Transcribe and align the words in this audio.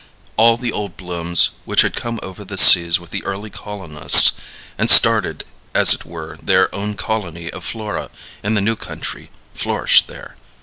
All 0.35 0.57
the 0.57 0.71
old 0.71 0.97
blooms 0.97 1.51
which 1.63 1.81
had 1.81 1.95
come 1.95 2.19
over 2.23 2.43
the 2.43 2.57
seas 2.57 2.99
with 2.99 3.11
the 3.11 3.23
early 3.23 3.51
colonists, 3.51 4.31
and 4.75 4.89
started 4.89 5.43
as 5.75 5.93
it 5.93 6.05
were 6.05 6.39
their 6.41 6.73
own 6.73 6.95
colony 6.95 7.51
of 7.51 7.63
flora 7.63 8.09
in 8.41 8.55
the 8.55 8.61
new 8.61 8.75
country, 8.75 9.29
flourished 9.53 10.07
there. 10.07 10.37